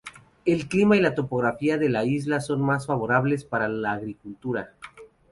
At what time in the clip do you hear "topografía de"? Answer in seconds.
1.13-1.87